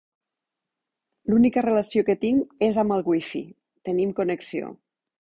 [1.33, 3.45] L'única relació que tinc és amb el Wifi.
[3.91, 4.77] Tenim connexió.